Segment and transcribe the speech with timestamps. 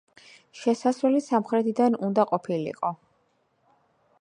[0.61, 2.91] შესასვლელი სამხრეთიდან უნდა ყოფილიყო.